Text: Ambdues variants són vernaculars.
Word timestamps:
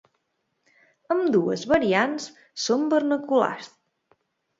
Ambdues 1.15 1.65
variants 1.71 2.25
són 2.63 2.87
vernaculars. 2.95 3.69